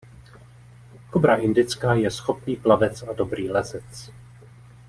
[1.11, 4.11] Kobra indická je schopný plavec a dobrý lezec.